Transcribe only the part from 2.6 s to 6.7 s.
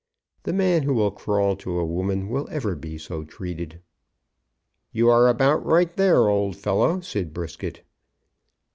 be so treated." "You are about right there, old